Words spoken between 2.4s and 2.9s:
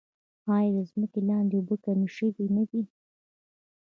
نه دي؟